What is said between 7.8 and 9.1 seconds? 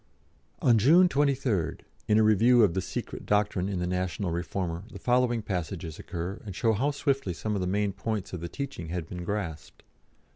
points of the teaching had